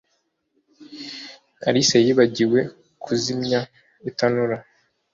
[1.67, 2.59] Alice yibagiwe
[3.03, 3.59] kuzimya
[4.09, 4.57] itanura